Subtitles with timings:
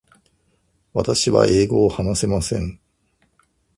[0.93, 2.79] 私は英語を話せません。